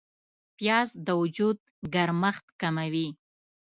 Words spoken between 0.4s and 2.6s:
پیاز د وجود ګرمښت